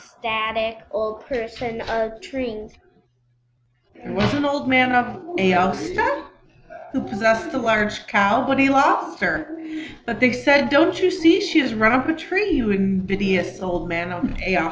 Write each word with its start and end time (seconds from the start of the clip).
There 0.23 0.83
was 4.13 4.33
an 4.33 4.45
Old 4.45 4.67
Man 4.67 4.91
of 4.93 5.21
Aôsta 5.37 6.25
Who 6.91 7.01
possessed 7.01 7.53
a 7.53 7.57
large 7.57 8.07
Cow, 8.07 8.45
but 8.47 8.57
he 8.57 8.69
lost 8.69 9.19
her; 9.19 9.59
But 10.07 10.19
they 10.19 10.31
said, 10.33 10.71
"Don't 10.71 10.99
you 10.99 11.11
see 11.11 11.39
she 11.39 11.59
has 11.59 11.75
run 11.75 11.91
up 11.91 12.07
a 12.09 12.15
tree, 12.15 12.49
You 12.49 12.71
invidious 12.71 13.61
Old 13.61 13.87
Man 13.87 14.11
of 14.11 14.23
Aôsta?" 14.23 14.59